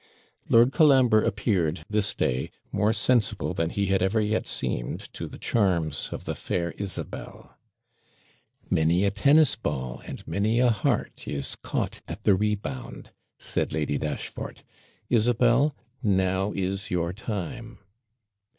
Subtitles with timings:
[0.49, 5.37] Lord Colambre appeared this day more sensible, than he had ever yet seemed, to the
[5.37, 7.55] charms of the fair Isabel.
[8.67, 13.99] 'Many a tennis ball, and many a heart is caught at the rebound,' said Lady
[13.99, 14.63] Dashfort.
[15.07, 15.75] 'Isabel!
[16.01, 17.77] now is your time!'